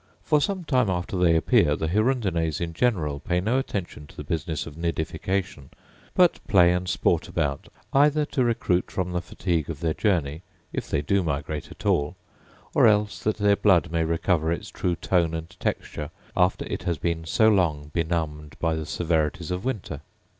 [0.23, 4.23] For some time after they appear the hirundines in general pay no attention to the
[4.23, 5.69] business of nidification,
[6.15, 10.41] but play and sport about either to recruit from the fatigue of their journey,
[10.73, 12.15] if they do migrate at all,
[12.73, 16.97] or else that their blood may recover its true tone and texture after it has
[16.97, 20.01] been so long benumbed by the severities of winter.